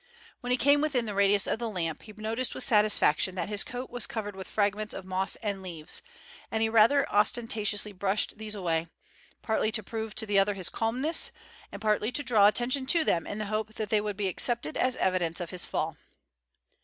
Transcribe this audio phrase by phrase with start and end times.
[0.39, 3.63] When he came within the radius of the lamp he noticed with satisfaction that his
[3.63, 6.01] coat was covered with fragments of moss and leaves,
[6.49, 8.87] and he rather ostentatiously brushed these away,
[9.43, 11.29] partly to prove to the other his calmness,
[11.71, 14.75] and partly to draw attention to them in the hope that they would be accepted
[14.75, 15.97] as evidence of his fall.